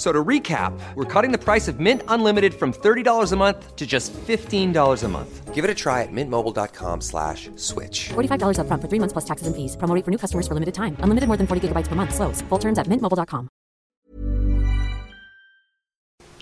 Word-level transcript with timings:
F- 0.00 0.06
So 0.06 0.12
to 0.12 0.24
recap, 0.24 0.72
we're 0.94 1.04
cutting 1.04 1.30
the 1.30 1.36
price 1.36 1.68
of 1.68 1.78
Mint 1.78 2.02
Unlimited 2.08 2.54
from 2.54 2.72
$30 2.72 3.32
a 3.32 3.36
month 3.36 3.76
to 3.76 3.86
just 3.86 4.14
$15 4.14 5.04
a 5.04 5.08
month. 5.08 5.54
Give 5.54 5.62
it 5.62 5.70
a 5.70 5.74
try 5.74 6.02
at 6.02 6.08
mintmobile.com 6.10 7.02
slash 7.02 7.50
switch. 7.56 8.08
$45 8.08 8.56
upfront 8.56 8.80
for 8.80 8.88
three 8.88 8.98
months 8.98 9.12
plus 9.12 9.26
taxes 9.26 9.46
and 9.46 9.54
fees. 9.54 9.76
Promo 9.76 9.94
rate 9.94 10.04
for 10.06 10.10
new 10.10 10.16
customers 10.16 10.48
for 10.48 10.54
limited 10.54 10.72
time. 10.72 10.96
Unlimited 11.00 11.28
more 11.28 11.36
than 11.36 11.46
40 11.46 11.68
gigabytes 11.68 11.86
per 11.86 11.96
month. 11.96 12.14
Slows. 12.14 12.40
Full 12.48 12.58
terms 12.58 12.78
at 12.78 12.86
mintmobile.com. 12.86 13.48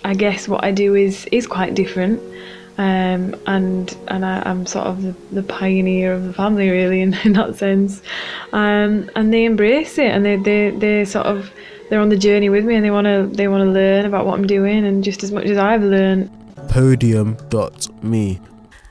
I 0.04 0.14
guess 0.14 0.46
what 0.46 0.62
I 0.62 0.70
do 0.70 0.94
is 0.94 1.26
is 1.32 1.46
quite 1.48 1.74
different, 1.74 2.22
um, 2.78 3.34
and 3.46 3.96
and 4.06 4.24
I, 4.24 4.42
I'm 4.46 4.64
sort 4.66 4.86
of 4.86 5.02
the, 5.02 5.14
the 5.32 5.42
pioneer 5.42 6.14
of 6.14 6.22
the 6.24 6.32
family 6.32 6.70
really 6.70 7.00
in, 7.02 7.14
in 7.24 7.32
that 7.32 7.56
sense, 7.56 8.00
um, 8.52 9.10
and 9.16 9.32
they 9.34 9.44
embrace 9.44 9.98
it 9.98 10.10
and 10.14 10.24
they 10.24 10.36
they 10.36 10.70
they 10.70 11.04
sort 11.04 11.26
of 11.26 11.50
they're 11.88 12.00
on 12.00 12.08
the 12.08 12.16
journey 12.16 12.48
with 12.48 12.64
me 12.64 12.74
and 12.74 12.84
they 12.84 12.90
want 12.90 13.06
to 13.06 13.28
they 13.34 13.48
want 13.48 13.62
to 13.62 13.70
learn 13.70 14.04
about 14.04 14.26
what 14.26 14.38
I'm 14.38 14.46
doing 14.46 14.84
and 14.84 15.02
just 15.02 15.22
as 15.22 15.32
much 15.32 15.46
as 15.46 15.56
I've 15.56 15.82
learned. 15.82 16.30
Podium.me. 16.68 18.40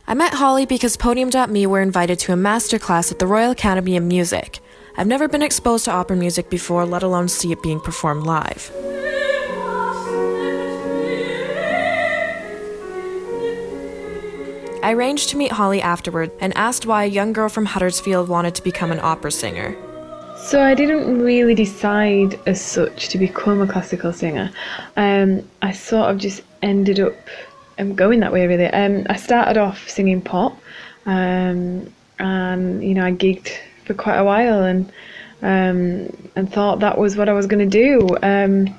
I 0.08 0.14
met 0.14 0.34
Holly 0.34 0.66
because 0.66 0.96
Podium.me 0.98 1.68
were 1.68 1.82
invited 1.82 2.18
to 2.20 2.34
a 2.34 2.36
masterclass 2.36 3.12
at 3.12 3.20
the 3.20 3.28
Royal 3.28 3.52
Academy 3.52 3.98
of 3.98 4.04
Music. 4.04 4.60
I've 4.96 5.08
never 5.08 5.28
been 5.28 5.44
exposed 5.44 5.86
to 5.86 5.92
opera 5.92 6.16
music 6.16 6.50
before, 6.50 6.86
let 6.86 7.04
alone 7.04 7.28
see 7.28 7.52
it 7.52 7.62
being 7.62 7.80
performed 7.80 8.26
live. 8.26 8.72
I 14.82 14.94
arranged 14.94 15.30
to 15.30 15.38
meet 15.38 15.52
Holly 15.52 15.82
afterward 15.82 16.32
and 16.40 16.56
asked 16.56 16.86
why 16.86 17.04
a 17.04 17.08
young 17.08 17.34
girl 17.34 17.50
from 17.50 17.66
Huddersfield 17.66 18.30
wanted 18.30 18.56
to 18.56 18.64
become 18.64 18.92
an 18.92 19.02
opera 19.02 19.32
singer. 19.32 19.76
So 20.48 20.64
I 20.64 20.76
didn't 20.76 21.20
really 21.20 21.56
decide 21.56 22.40
as 22.48 22.62
such 22.62 23.10
to 23.10 23.18
become 23.18 23.60
a 23.60 23.68
classical 23.68 24.14
singer. 24.14 24.50
Um, 24.96 25.46
I 25.62 25.74
sort 25.74 26.10
of 26.10 26.20
just 26.20 26.42
ended 26.62 27.02
up 27.02 27.16
um, 27.78 27.96
going 27.96 28.22
that 28.22 28.32
way 28.32 28.48
really. 28.48 28.68
Um, 28.68 29.06
I 29.10 29.18
started 29.18 29.58
off 29.58 29.90
singing 29.90 30.22
pop, 30.22 30.58
um, 31.06 31.94
and 32.20 32.82
you 32.82 32.94
know 32.94 33.04
I 33.04 33.12
gigged 33.12 33.58
for 33.84 33.94
quite 33.94 34.16
a 34.16 34.24
while 34.24 34.64
and 34.64 34.90
um, 35.42 36.30
and 36.38 36.50
thought 36.50 36.80
that 36.80 36.98
was 36.98 37.18
what 37.18 37.28
I 37.28 37.34
was 37.34 37.46
going 37.46 37.70
to 37.70 37.84
do. 37.84 38.08
Um, 38.24 38.74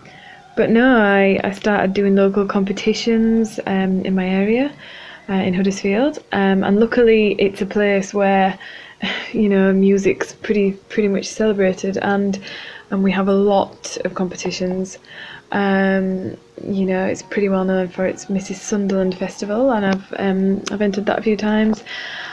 but 0.57 0.71
no, 0.71 0.97
I, 0.97 1.39
I 1.45 1.51
started 1.51 1.93
doing 1.93 2.17
local 2.17 2.47
competitions 2.47 3.61
um, 3.67 4.07
in 4.07 4.15
my 4.15 4.27
area 4.27 4.73
uh, 5.29 5.35
in 5.35 5.53
Huddersfield, 5.53 6.25
and 6.33 6.81
luckily 6.81 7.33
it's 7.33 7.61
a 7.61 7.67
place 7.67 8.15
where 8.15 8.59
you 9.33 9.49
know 9.49 9.73
music's 9.73 10.33
pretty 10.33 10.73
pretty 10.89 11.09
much 11.09 11.27
celebrated, 11.27 11.99
and 11.99 12.39
and 12.91 13.03
we 13.03 13.13
have 13.13 13.29
a 13.29 13.33
lot 13.35 13.97
of 14.05 14.15
competitions. 14.15 14.99
Um, 15.51 16.37
you 16.63 16.85
know, 16.85 17.07
it's 17.07 17.23
pretty 17.23 17.49
well 17.49 17.65
known 17.65 17.89
for 17.89 18.07
its 18.07 18.27
Mrs 18.27 18.57
Sunderland 18.57 19.17
Festival, 19.17 19.71
and 19.71 19.87
I've 19.87 20.15
um, 20.19 20.63
I've 20.71 20.83
entered 20.83 21.07
that 21.07 21.19
a 21.19 21.23
few 21.23 21.37
times. 21.37 21.83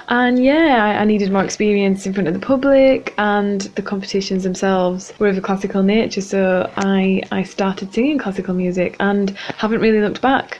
And 0.07 0.43
yeah, 0.43 0.83
I, 0.83 1.01
I 1.01 1.05
needed 1.05 1.31
more 1.31 1.43
experience 1.43 2.05
in 2.05 2.13
front 2.13 2.27
of 2.27 2.33
the 2.33 2.39
public, 2.39 3.13
and 3.17 3.61
the 3.61 3.81
competitions 3.81 4.43
themselves 4.43 5.13
were 5.19 5.29
of 5.29 5.37
a 5.37 5.41
classical 5.41 5.83
nature. 5.83 6.21
So 6.21 6.69
I 6.75 7.21
I 7.31 7.43
started 7.43 7.93
singing 7.93 8.17
classical 8.17 8.53
music 8.53 8.95
and 8.99 9.31
haven't 9.57 9.81
really 9.81 10.01
looked 10.01 10.21
back. 10.21 10.59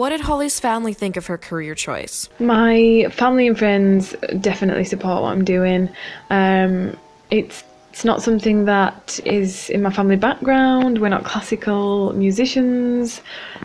What 0.00 0.08
did 0.08 0.22
Holly's 0.22 0.58
family 0.58 0.94
think 0.94 1.18
of 1.18 1.26
her 1.26 1.36
career 1.36 1.74
choice? 1.74 2.30
My 2.38 3.08
family 3.10 3.46
and 3.46 3.58
friends 3.58 4.14
definitely 4.40 4.84
support 4.84 5.20
what 5.20 5.28
I'm 5.28 5.44
doing. 5.44 5.90
Um, 6.30 6.96
it's 7.30 7.62
it's 7.90 8.04
not 8.04 8.22
something 8.22 8.66
that 8.66 9.18
is 9.24 9.68
in 9.68 9.82
my 9.82 9.90
family 9.90 10.14
background. 10.14 11.00
We're 11.00 11.08
not 11.08 11.24
classical 11.24 12.12
musicians. 12.12 13.20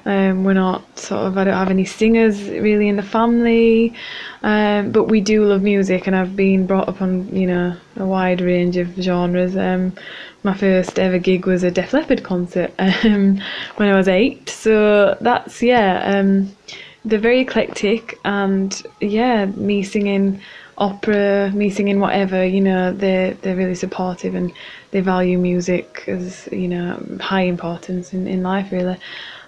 Um, 0.06 0.44
we're 0.44 0.54
not 0.54 0.98
sort 0.98 1.28
of. 1.28 1.38
I 1.38 1.44
don't 1.44 1.54
have 1.54 1.70
any 1.70 1.86
singers 1.86 2.42
really 2.42 2.88
in 2.88 2.96
the 2.96 3.04
family. 3.04 3.94
Um, 4.42 4.92
but 4.92 5.06
we 5.06 5.22
do 5.22 5.46
love 5.46 5.62
music, 5.62 6.08
and 6.08 6.16
I've 6.16 6.36
been 6.36 6.66
brought 6.66 6.90
up 6.90 7.04
on 7.04 7.34
you 7.36 7.46
know 7.46 7.78
a 7.98 8.06
wide 8.06 8.42
range 8.42 8.78
of 8.78 8.88
genres. 8.96 9.56
Um, 9.56 9.94
my 10.42 10.56
first 10.56 10.98
ever 10.98 11.20
gig 11.20 11.46
was 11.46 11.64
a 11.64 11.70
Def 11.70 11.94
Leppard 11.94 12.24
concert 12.24 12.74
um, 12.80 13.40
when 13.76 13.90
I 13.90 13.96
was 13.96 14.08
eight. 14.08 14.50
So 14.50 15.18
that's 15.22 15.62
yeah. 15.62 16.02
Um, 16.04 16.56
they're 17.06 17.20
very 17.20 17.42
eclectic, 17.42 18.18
and 18.26 18.82
yeah, 19.02 19.46
me 19.46 19.84
singing 19.84 20.42
opera, 20.78 21.52
me 21.54 21.70
singing 21.70 22.00
whatever, 22.00 22.46
you 22.46 22.62
know, 22.62 22.92
they're 22.92 23.34
they're 23.36 23.56
really 23.56 23.76
supportive 23.76 24.36
and 24.36 24.52
they 24.92 25.02
value 25.02 25.38
music 25.38 26.04
as 26.08 26.48
you 26.52 26.68
know 26.68 27.04
high 27.20 27.42
importance 27.42 28.14
in, 28.14 28.28
in 28.28 28.44
life 28.44 28.72
really. 28.72 28.98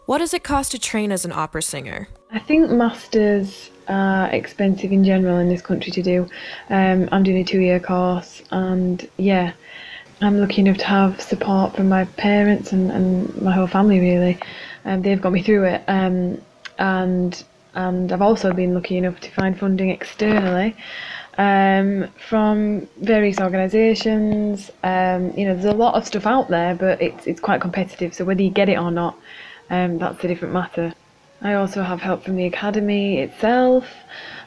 What 0.06 0.20
does 0.20 0.34
it 0.34 0.44
cost 0.44 0.72
to 0.72 0.80
train 0.80 1.12
as 1.12 1.26
an 1.26 1.34
opera 1.34 1.62
singer? 1.62 2.08
I 2.32 2.40
think 2.40 2.70
masters 2.70 3.70
are 3.90 4.30
expensive 4.30 4.92
in 4.92 5.04
general 5.04 5.38
in 5.38 5.50
this 5.50 5.62
country 5.62 5.92
to 5.92 6.02
do. 6.02 6.30
Um, 6.70 7.10
I'm 7.12 7.24
doing 7.24 7.40
a 7.40 7.44
two 7.44 7.60
year 7.60 7.80
course, 7.80 8.42
and 8.52 9.08
yeah, 9.18 9.54
I'm 10.22 10.40
lucky 10.40 10.62
enough 10.62 10.78
to 10.78 10.86
have 10.86 11.22
support 11.22 11.76
from 11.76 11.90
my 11.90 12.06
parents 12.06 12.72
and, 12.72 12.92
and 12.92 13.42
my 13.42 13.52
whole 13.52 13.68
family 13.68 14.00
really. 14.00 14.40
Um, 14.86 15.02
they've 15.02 15.22
got 15.22 15.34
me 15.34 15.44
through 15.44 15.66
it, 15.66 15.84
um, 15.88 16.42
and 16.80 17.44
and 17.78 18.12
I've 18.12 18.24
also 18.24 18.52
been 18.54 18.74
lucky 18.74 18.98
enough 18.98 19.20
to 19.22 19.32
find 19.32 19.58
funding 19.58 19.92
externally 19.92 20.76
um, 21.38 22.08
from 22.28 22.88
various 22.98 23.40
organisations. 23.40 24.72
Um, 24.84 25.32
you 25.38 25.46
know, 25.46 25.54
there's 25.54 25.74
a 25.74 25.78
lot 25.78 25.94
of 25.94 26.06
stuff 26.06 26.26
out 26.26 26.50
there, 26.50 26.74
but 26.74 27.00
it's 27.02 27.28
it's 27.28 27.40
quite 27.40 27.62
competitive. 27.62 28.14
So 28.16 28.26
whether 28.26 28.42
you 28.42 28.50
get 28.50 28.68
it 28.68 28.80
or 28.80 28.90
not, 28.90 29.16
um, 29.70 30.00
that's 30.00 30.24
a 30.24 30.28
different 30.28 30.54
matter. 30.56 30.94
I 31.40 31.54
also 31.54 31.84
have 31.84 32.02
help 32.02 32.24
from 32.24 32.36
the 32.36 32.46
academy 32.46 33.20
itself, 33.20 33.86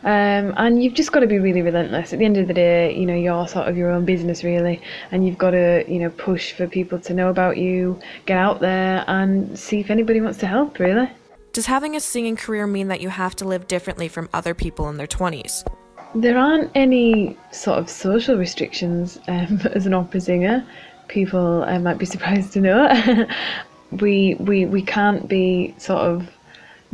um, 0.02 0.52
and 0.56 0.82
you've 0.82 0.94
just 0.94 1.12
got 1.12 1.20
to 1.20 1.28
be 1.28 1.38
really 1.38 1.62
relentless. 1.62 2.12
At 2.12 2.18
the 2.18 2.24
end 2.24 2.36
of 2.36 2.48
the 2.48 2.54
day, 2.54 2.92
you 2.98 3.06
know, 3.06 3.14
you're 3.14 3.46
sort 3.46 3.68
of 3.68 3.76
your 3.76 3.92
own 3.92 4.04
business 4.04 4.42
really, 4.42 4.82
and 5.12 5.24
you've 5.24 5.38
got 5.38 5.52
to, 5.52 5.84
you 5.86 6.00
know, 6.00 6.10
push 6.10 6.50
for 6.52 6.66
people 6.66 6.98
to 6.98 7.14
know 7.14 7.28
about 7.28 7.58
you, 7.58 8.00
get 8.26 8.38
out 8.38 8.58
there, 8.58 9.04
and 9.06 9.56
see 9.56 9.78
if 9.78 9.88
anybody 9.88 10.20
wants 10.20 10.40
to 10.40 10.48
help. 10.48 10.80
Really. 10.80 11.08
Does 11.52 11.66
having 11.66 11.96
a 11.96 12.00
singing 12.00 12.36
career 12.36 12.68
mean 12.68 12.86
that 12.88 13.00
you 13.00 13.08
have 13.08 13.34
to 13.36 13.44
live 13.44 13.66
differently 13.66 14.06
from 14.06 14.28
other 14.32 14.54
people 14.54 14.88
in 14.88 14.96
their 14.96 15.08
20s? 15.08 15.66
There 16.14 16.38
aren't 16.38 16.70
any 16.76 17.36
sort 17.50 17.78
of 17.80 17.90
social 17.90 18.36
restrictions 18.36 19.18
um, 19.26 19.60
as 19.72 19.84
an 19.84 19.94
opera 19.94 20.20
singer. 20.20 20.64
People 21.08 21.64
uh, 21.64 21.78
might 21.80 21.98
be 21.98 22.06
surprised 22.14 22.52
to 22.52 22.60
know. 22.60 23.26
we 24.00 24.36
we 24.38 24.66
we 24.66 24.80
can't 24.80 25.28
be 25.28 25.74
sort 25.76 26.02
of 26.02 26.28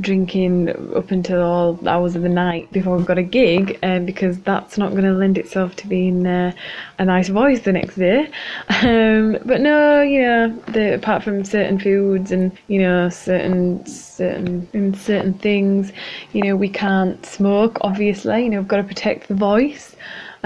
drinking 0.01 0.69
up 0.95 1.11
until 1.11 1.43
all 1.43 1.89
hours 1.89 2.15
of 2.15 2.23
the 2.23 2.29
night 2.29 2.71
before 2.73 2.97
we've 2.97 3.07
got 3.07 3.19
a 3.19 3.23
gig, 3.23 3.79
um, 3.83 4.05
because 4.05 4.39
that's 4.41 4.77
not 4.77 4.91
going 4.91 5.05
to 5.05 5.13
lend 5.13 5.39
itself 5.39 5.75
to 5.77 5.87
being 5.87 6.27
uh, 6.27 6.53
a 6.99 7.05
nice 7.05 7.29
voice 7.29 7.61
the 7.61 7.73
next 7.73 7.97
day. 7.97 8.31
Um, 8.83 9.39
but 9.45 9.61
no, 9.61 10.03
you 10.03 10.23
know, 10.23 10.49
the, 10.69 10.95
apart 10.95 11.23
from 11.23 11.45
certain 11.45 11.79
foods 11.79 12.31
and 12.31 12.57
you 12.69 12.81
know 12.81 13.09
certain 13.09 13.85
certain 13.87 14.69
in 14.73 14.95
certain 14.95 15.35
things, 15.35 15.93
you 16.33 16.43
know, 16.43 16.57
we 16.57 16.69
can't 16.69 17.25
smoke. 17.25 17.79
Obviously, 17.81 18.45
you 18.45 18.51
know, 18.51 18.59
we've 18.59 18.69
got 18.69 18.79
to 18.79 18.85
protect 18.85 19.29
the 19.29 19.35
voice. 19.35 19.97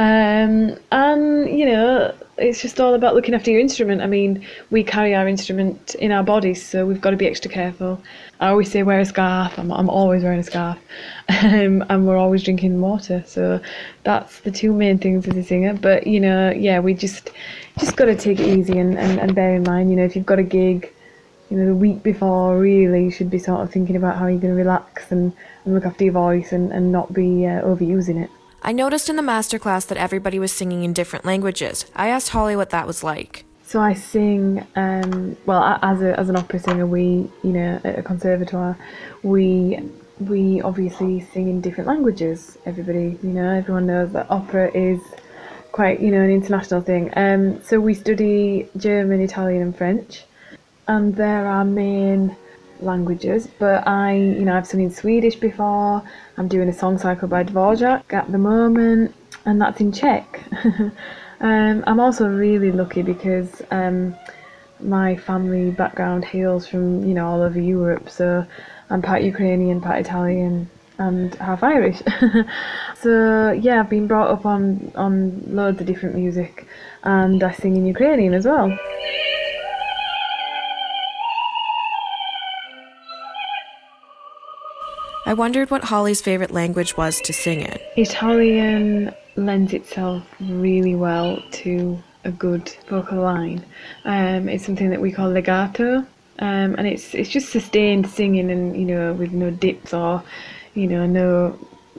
Um, 0.00 0.78
and 0.92 1.46
you 1.46 1.66
know, 1.66 2.14
it's 2.38 2.62
just 2.62 2.80
all 2.80 2.94
about 2.94 3.14
looking 3.14 3.34
after 3.34 3.50
your 3.50 3.60
instrument. 3.60 4.00
I 4.00 4.06
mean, 4.06 4.46
we 4.70 4.82
carry 4.82 5.14
our 5.14 5.28
instrument 5.28 5.94
in 5.96 6.10
our 6.10 6.22
bodies, 6.22 6.66
so 6.66 6.86
we've 6.86 7.02
got 7.02 7.10
to 7.10 7.18
be 7.18 7.26
extra 7.26 7.50
careful. 7.50 8.00
I 8.41 8.48
always 8.48 8.70
say 8.70 8.82
wear 8.82 9.00
a 9.00 9.04
scarf. 9.04 9.58
I'm, 9.58 9.70
I'm 9.70 9.91
always 9.91 10.22
wearing 10.22 10.41
a 10.41 10.42
scarf, 10.42 10.78
um, 11.28 11.84
and 11.91 12.06
we're 12.06 12.16
always 12.16 12.42
drinking 12.42 12.80
water. 12.80 13.22
So 13.26 13.60
that's 14.04 14.41
the 14.41 14.50
two 14.50 14.72
main 14.72 14.97
things 14.97 15.28
as 15.28 15.36
a 15.36 15.44
singer. 15.44 15.74
But 15.74 16.06
you 16.06 16.18
know, 16.18 16.50
yeah, 16.50 16.80
we 16.80 16.94
just 16.94 17.30
just 17.76 17.96
got 17.96 18.06
to 18.06 18.16
take 18.16 18.41
it 18.41 18.48
easy 18.48 18.78
and, 18.78 18.98
and, 18.98 19.20
and 19.20 19.34
bear 19.34 19.54
in 19.54 19.64
mind, 19.64 19.91
you 19.91 19.96
know, 19.96 20.04
if 20.04 20.16
you've 20.16 20.24
got 20.24 20.38
a 20.38 20.42
gig, 20.42 20.91
you 21.50 21.58
know, 21.58 21.66
the 21.66 21.74
week 21.74 22.03
before, 22.03 22.58
really, 22.58 23.04
you 23.04 23.10
should 23.10 23.28
be 23.28 23.38
sort 23.38 23.60
of 23.60 23.70
thinking 23.70 23.96
about 23.96 24.16
how 24.16 24.28
you're 24.28 24.41
going 24.41 24.54
to 24.54 24.58
relax 24.58 25.12
and, 25.12 25.34
and 25.66 25.74
look 25.74 25.84
after 25.84 26.04
your 26.04 26.14
voice 26.14 26.53
and, 26.53 26.72
and 26.72 26.91
not 26.91 27.12
be 27.12 27.46
uh, 27.46 27.60
overusing 27.60 28.24
it. 28.24 28.30
I 28.62 28.72
noticed 28.72 29.09
in 29.09 29.16
the 29.16 29.22
masterclass 29.22 29.86
that 29.86 29.98
everybody 29.98 30.39
was 30.39 30.53
singing 30.53 30.84
in 30.84 30.92
different 30.92 31.24
languages. 31.24 31.86
I 31.97 32.09
asked 32.09 32.30
Holly 32.30 32.57
what 32.57 32.71
that 32.71 32.86
was 32.86 33.03
like. 33.03 33.45
So 33.65 33.80
I 33.80 33.95
sing, 33.95 34.66
um, 34.77 35.36
well, 35.47 35.78
as 35.83 36.03
a, 36.03 36.18
as 36.18 36.28
an 36.28 36.36
opera 36.36 36.59
singer, 36.59 36.86
we, 36.86 37.30
you 37.42 37.53
know, 37.53 37.80
at 37.84 37.98
a 37.98 38.03
conservatoire, 38.03 38.77
we 39.22 39.78
we 40.18 40.60
obviously 40.60 41.21
sing 41.21 41.48
in 41.48 41.60
different 41.62 41.89
languages. 41.89 42.59
Everybody, 42.66 43.18
you 43.22 43.30
know, 43.30 43.48
everyone 43.48 43.86
knows 43.86 44.12
that 44.12 44.30
opera 44.30 44.71
is 44.77 45.01
quite, 45.72 46.01
you 46.01 46.10
know, 46.10 46.21
an 46.21 46.30
international 46.30 46.83
thing. 46.83 47.10
Um, 47.16 47.63
so 47.63 47.80
we 47.80 47.95
study 47.95 48.68
German, 48.77 49.21
Italian, 49.21 49.63
and 49.63 49.74
French, 49.74 50.24
and 50.89 51.15
they're 51.16 51.47
our 51.47 51.65
main 51.65 52.36
languages. 52.82 53.48
But 53.59 53.86
I, 53.86 54.15
you 54.15 54.44
know, 54.44 54.56
I've 54.56 54.66
sung 54.66 54.80
in 54.80 54.91
Swedish 54.91 55.36
before. 55.36 56.03
I'm 56.36 56.48
doing 56.48 56.68
a 56.68 56.72
song 56.72 56.98
cycle 56.98 57.28
by 57.28 57.44
Dvorak 57.44 58.12
at 58.12 58.30
the 58.30 58.38
moment, 58.38 59.15
and 59.44 59.60
that's 59.60 59.80
in 59.80 59.92
Czech. 59.92 60.41
um, 61.41 61.84
I'm 61.86 62.00
also 62.00 62.28
really 62.28 62.72
lucky 62.72 63.03
because 63.03 63.62
um, 63.71 64.16
my 64.80 65.16
family 65.16 65.71
background 65.71 66.24
hails 66.24 66.66
from, 66.66 67.04
you 67.04 67.15
know, 67.15 67.27
all 67.27 67.42
over 67.42 67.60
Europe. 67.60 68.09
So 68.09 68.47
I'm 68.88 69.03
part 69.03 69.22
Ukrainian, 69.22 69.80
part 69.80 70.00
Italian, 70.00 70.68
and 71.00 71.34
half 71.36 71.62
Irish. 71.62 72.03
so 72.94 73.53
yeah, 73.53 73.80
I've 73.80 73.91
been 73.91 74.06
brought 74.06 74.30
up 74.30 74.47
on 74.47 74.92
on 74.94 75.42
loads 75.47 75.80
of 75.80 75.86
different 75.86 76.15
music, 76.15 76.66
and 77.03 77.42
I 77.42 77.53
sing 77.53 77.77
in 77.77 77.86
Ukrainian 77.86 78.34
as 78.34 78.44
well. 78.44 78.77
I 85.30 85.34
wondered 85.34 85.71
what 85.71 85.84
Holly's 85.84 86.21
favorite 86.21 86.50
language 86.50 86.97
was 86.97 87.21
to 87.21 87.32
sing 87.32 87.60
in. 87.60 87.78
Italian 87.97 89.15
lends 89.36 89.72
itself 89.72 90.24
really 90.41 90.97
well 90.97 91.41
to 91.53 92.03
a 92.24 92.32
good 92.32 92.74
vocal 92.88 93.18
line. 93.18 93.65
Um, 94.04 94.48
it's 94.48 94.66
something 94.66 94.91
that 94.91 95.00
we 95.00 95.12
call 95.12 95.30
legato, 95.30 95.98
um, 96.41 96.74
and 96.74 96.84
it's 96.88 97.15
it's 97.15 97.30
just 97.30 97.50
sustained 97.50 98.09
singing 98.10 98.50
and 98.50 98.77
you 98.77 98.84
know 98.84 99.12
with 99.12 99.30
no 99.30 99.53
dips 99.53 99.94
or 99.94 100.21
you 100.74 100.88
know 100.88 101.06
no 101.06 101.56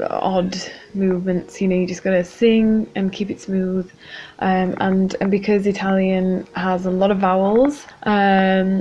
odd 0.09 0.55
movements. 0.93 1.61
You 1.61 1.67
know, 1.67 1.75
you 1.75 1.87
just 1.87 2.03
gotta 2.03 2.23
sing 2.23 2.89
and 2.95 3.11
keep 3.11 3.29
it 3.29 3.39
smooth. 3.39 3.91
Um, 4.39 4.75
and 4.79 5.15
and 5.21 5.29
because 5.29 5.67
Italian 5.67 6.47
has 6.55 6.85
a 6.85 6.91
lot 6.91 7.11
of 7.11 7.19
vowels 7.19 7.85
um, 8.03 8.11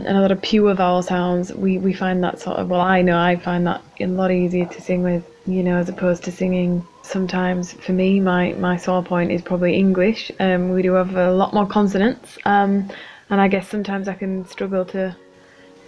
and 0.06 0.17
a 0.17 0.20
lot 0.20 0.32
of 0.32 0.40
pure 0.43 0.75
vowel 0.75 1.02
sounds, 1.02 1.52
we 1.55 1.78
we 1.78 1.93
find 1.93 2.22
that 2.25 2.40
sort 2.40 2.56
of 2.56 2.69
well, 2.69 2.81
I 2.81 3.02
know 3.02 3.19
I 3.19 3.37
find 3.37 3.67
that 3.67 3.82
a 4.00 4.06
lot 4.06 4.31
easier 4.31 4.67
to 4.67 4.81
sing 4.81 5.02
with. 5.02 5.25
You 5.46 5.62
know, 5.62 5.76
as 5.76 5.88
opposed 5.88 6.22
to 6.25 6.32
singing. 6.32 6.87
Sometimes 7.02 7.73
for 7.73 7.93
me, 7.93 8.20
my 8.20 8.52
my 8.52 8.76
sore 8.76 9.02
point 9.02 9.32
is 9.32 9.43
probably 9.43 9.75
English. 9.75 10.31
Um, 10.38 10.70
we 10.70 10.82
do 10.82 10.93
have 10.93 11.16
a 11.16 11.32
lot 11.32 11.52
more 11.52 11.66
consonants, 11.66 12.38
um, 12.44 12.88
and 13.31 13.40
I 13.40 13.49
guess 13.49 13.66
sometimes 13.69 14.06
I 14.06 14.14
can 14.14 14.46
struggle 14.46 14.84
to 14.87 15.16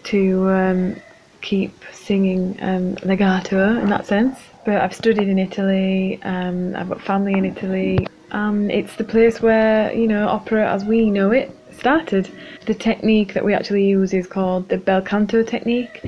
to 0.05 0.50
um, 0.50 0.96
keep 1.43 1.73
singing 1.93 2.58
um, 2.61 2.94
legato 3.05 3.78
in 3.78 3.88
that 3.90 4.06
sense. 4.06 4.38
But 4.64 4.81
I've 4.81 4.94
studied 4.94 5.29
in 5.29 5.38
Italy. 5.38 6.20
Um, 6.23 6.76
I've 6.76 6.88
got 6.88 7.03
family 7.03 7.32
in 7.32 7.44
Italy. 7.44 8.06
Um, 8.31 8.70
it's 8.70 8.97
the 8.97 9.05
place 9.05 9.43
where 9.43 9.93
you 9.93 10.06
know 10.06 10.29
opera, 10.29 10.70
as 10.70 10.85
we 10.85 11.11
know 11.11 11.31
it, 11.32 11.56
started. 11.73 12.31
The 12.67 12.75
technique 12.75 13.35
that 13.35 13.44
we 13.44 13.55
actually 13.55 13.87
use 13.87 14.14
is 14.14 14.26
called 14.26 14.69
the 14.69 14.79
bel 14.79 15.03
canto 15.03 15.43
technique, 15.43 16.00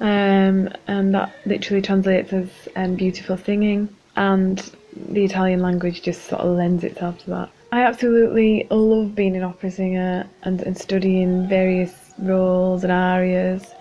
um, 0.00 0.68
and 0.86 1.14
that 1.14 1.34
literally 1.44 1.82
translates 1.82 2.32
as 2.32 2.48
um, 2.76 2.94
beautiful 2.94 3.36
singing. 3.36 3.88
And 4.14 4.58
the 5.10 5.24
Italian 5.24 5.60
language 5.60 6.02
just 6.02 6.24
sort 6.24 6.40
of 6.42 6.56
lends 6.56 6.84
itself 6.84 7.18
to 7.24 7.30
that. 7.30 7.50
I 7.72 7.82
absolutely 7.82 8.66
love 8.70 9.14
being 9.14 9.36
an 9.36 9.42
opera 9.42 9.70
singer 9.70 10.26
and, 10.44 10.62
and 10.62 10.78
studying 10.78 11.48
various 11.48 11.92
roles 12.18 12.84
and 12.84 12.92
arias 12.92 13.74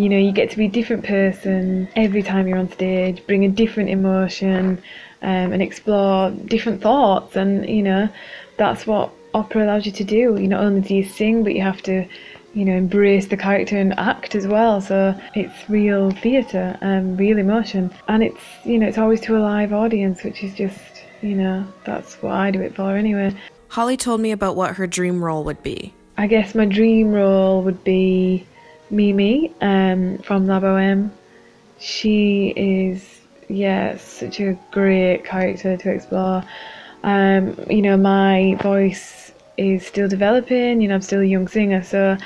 you 0.00 0.08
know 0.08 0.18
you 0.18 0.32
get 0.32 0.50
to 0.50 0.56
be 0.56 0.66
a 0.66 0.70
different 0.78 1.04
person 1.04 1.88
every 1.96 2.22
time 2.22 2.48
you're 2.48 2.58
on 2.58 2.70
stage 2.72 3.24
bring 3.26 3.44
a 3.44 3.48
different 3.48 3.90
emotion 3.90 4.82
um, 5.22 5.52
and 5.52 5.62
explore 5.62 6.30
different 6.30 6.80
thoughts. 6.80 7.36
And 7.36 7.68
you 7.68 7.82
know 7.82 8.08
that's 8.56 8.86
what 8.86 9.10
opera 9.34 9.64
allows 9.64 9.86
you 9.86 9.92
to 9.92 10.04
do. 10.04 10.36
You 10.40 10.48
not 10.48 10.62
only 10.62 10.80
do 10.80 10.94
you 10.94 11.04
sing 11.04 11.44
but 11.44 11.54
you 11.54 11.62
have 11.62 11.82
to 11.82 12.06
you 12.54 12.64
know 12.64 12.72
embrace 12.72 13.28
the 13.28 13.36
character 13.36 13.76
and 13.76 13.98
act 13.98 14.34
as 14.34 14.46
well. 14.46 14.80
So 14.80 15.18
it's 15.34 15.68
real 15.68 16.10
theatre 16.10 16.76
and 16.80 17.12
um, 17.12 17.16
real 17.16 17.38
emotion. 17.38 17.92
And 18.08 18.22
it's 18.22 18.42
you 18.64 18.78
know 18.78 18.86
it's 18.86 18.98
always 18.98 19.20
to 19.22 19.36
a 19.36 19.40
live 19.40 19.72
audience 19.72 20.24
which 20.24 20.42
is 20.42 20.54
just 20.54 20.80
you 21.22 21.34
know 21.34 21.66
that's 21.84 22.14
what 22.22 22.32
i 22.32 22.50
do 22.50 22.62
it 22.62 22.74
for 22.74 22.96
anyway. 22.96 23.34
Holly 23.68 23.96
told 23.96 24.20
me 24.20 24.32
about 24.32 24.56
what 24.56 24.76
her 24.76 24.86
dream 24.86 25.22
role 25.22 25.44
would 25.44 25.62
be. 25.62 25.92
i 26.16 26.26
guess 26.26 26.54
my 26.54 26.64
dream 26.64 27.12
role 27.12 27.62
would 27.62 27.84
be 27.84 28.46
Mimi 28.90 29.52
um, 29.60 30.18
from 30.18 30.46
La 30.46 30.60
Boheme. 30.60 31.10
She 31.78 32.52
is, 32.56 33.20
yeah, 33.48 33.96
such 33.96 34.40
a 34.40 34.58
great 34.70 35.24
character 35.24 35.76
to 35.76 35.90
explore. 35.90 36.44
Um, 37.02 37.58
you 37.70 37.82
know, 37.82 37.96
my 37.96 38.56
voice 38.62 39.32
is 39.56 39.86
still 39.86 40.08
developing, 40.08 40.80
you 40.80 40.88
know, 40.88 40.94
I'm 40.94 41.02
still 41.02 41.20
a 41.20 41.24
young 41.24 41.48
singer, 41.48 41.82
so 41.82 42.16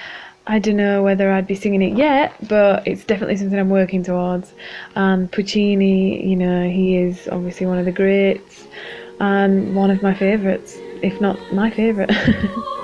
I 0.46 0.58
don't 0.58 0.76
know 0.76 1.02
whether 1.02 1.30
I'd 1.30 1.46
be 1.46 1.54
singing 1.54 1.82
it 1.82 1.96
yet, 1.96 2.34
but 2.48 2.86
it's 2.86 3.04
definitely 3.04 3.36
something 3.36 3.58
I'm 3.58 3.70
working 3.70 4.02
towards. 4.02 4.52
And 4.94 5.30
Puccini, 5.30 6.26
you 6.26 6.36
know, 6.36 6.68
he 6.68 6.96
is 6.96 7.28
obviously 7.28 7.66
one 7.66 7.78
of 7.78 7.84
the 7.84 7.92
greats 7.92 8.66
and 9.20 9.74
one 9.74 9.90
of 9.90 10.02
my 10.02 10.12
favourites, 10.12 10.76
if 11.02 11.20
not 11.20 11.38
my 11.52 11.70
favourite. 11.70 12.10